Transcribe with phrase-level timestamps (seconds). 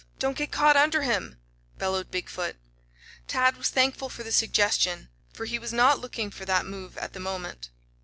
[0.17, 1.37] Don't get caught under him!"
[1.77, 2.57] bellowed Big foot.
[3.27, 7.13] Tad was thankful for the suggestion, for he was not looking for that move at
[7.13, 7.69] the moment.